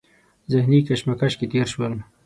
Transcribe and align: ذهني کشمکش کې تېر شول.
ذهني 0.53 0.79
کشمکش 0.89 1.33
کې 1.39 1.45
تېر 1.51 1.67
شول. 1.73 1.93